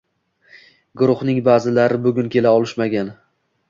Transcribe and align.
Guruhning 1.03 1.43
baʼzilari 1.51 2.03
bugun 2.09 2.35
kela 2.37 2.59
olishmagan. 2.61 3.19